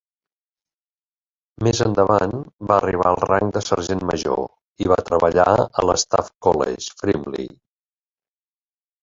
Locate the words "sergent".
3.67-4.01